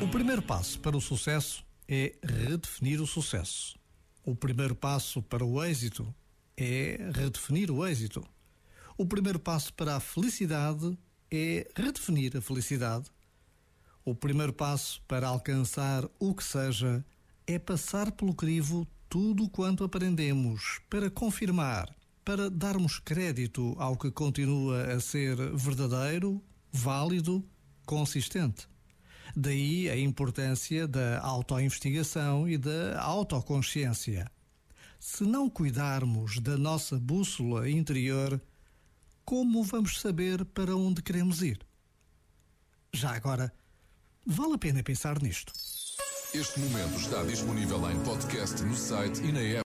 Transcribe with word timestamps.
O 0.00 0.08
primeiro 0.08 0.42
passo 0.42 0.78
para 0.80 0.96
o 0.96 1.00
sucesso 1.00 1.64
é 1.88 2.14
redefinir 2.22 3.00
o 3.00 3.06
sucesso. 3.06 3.76
O 4.24 4.34
primeiro 4.34 4.74
passo 4.74 5.22
para 5.22 5.44
o 5.44 5.62
êxito 5.62 6.14
é 6.56 7.10
redefinir 7.14 7.70
o 7.70 7.86
êxito. 7.86 8.24
O 8.96 9.06
primeiro 9.06 9.38
passo 9.38 9.72
para 9.74 9.96
a 9.96 10.00
felicidade 10.00 10.96
é 11.30 11.68
redefinir 11.76 12.36
a 12.36 12.40
felicidade. 12.40 13.10
O 14.04 14.14
primeiro 14.14 14.52
passo 14.52 15.02
para 15.08 15.28
alcançar 15.28 16.08
o 16.18 16.34
que 16.34 16.44
seja 16.44 17.04
é 17.46 17.58
passar 17.58 18.12
pelo 18.12 18.34
crivo 18.34 18.86
tudo 19.08 19.48
quanto 19.48 19.84
aprendemos 19.84 20.80
para 20.90 21.10
confirmar, 21.10 21.94
para 22.24 22.50
darmos 22.50 22.98
crédito 22.98 23.74
ao 23.78 23.96
que 23.96 24.10
continua 24.10 24.92
a 24.92 25.00
ser 25.00 25.36
verdadeiro, 25.54 26.42
válido, 26.74 27.48
consistente. 27.86 28.68
Daí 29.36 29.88
a 29.88 29.96
importância 29.96 30.86
da 30.86 31.20
autoinvestigação 31.20 32.48
e 32.48 32.58
da 32.58 33.00
autoconsciência. 33.00 34.30
Se 34.98 35.24
não 35.24 35.48
cuidarmos 35.48 36.40
da 36.40 36.56
nossa 36.58 36.98
bússola 36.98 37.68
interior, 37.70 38.40
como 39.24 39.62
vamos 39.62 40.00
saber 40.00 40.44
para 40.44 40.76
onde 40.76 41.02
queremos 41.02 41.42
ir? 41.42 41.58
Já 42.92 43.14
agora, 43.14 43.52
vale 44.26 44.54
a 44.54 44.58
pena 44.58 44.82
pensar 44.82 45.22
nisto. 45.22 45.52
Este 46.34 46.58
momento 46.58 46.98
está 46.98 47.22
disponível 47.22 47.88
em 47.90 48.00
podcast 48.02 48.60
no 48.62 48.74
site 48.74 49.22
e 49.22 49.30
na 49.30 49.40
app. 49.40 49.62